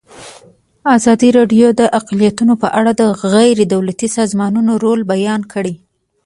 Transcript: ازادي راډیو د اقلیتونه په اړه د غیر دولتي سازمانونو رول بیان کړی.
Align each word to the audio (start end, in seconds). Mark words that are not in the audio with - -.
ازادي 0.97 1.29
راډیو 1.37 1.67
د 1.79 1.81
اقلیتونه 1.99 2.53
په 2.61 2.67
اړه 2.79 2.91
د 3.01 3.03
غیر 3.33 3.57
دولتي 3.73 4.07
سازمانونو 4.17 4.71
رول 4.83 5.01
بیان 5.13 5.41
کړی. 5.53 5.75